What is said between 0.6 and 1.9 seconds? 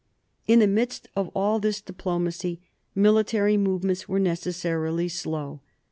midst of all this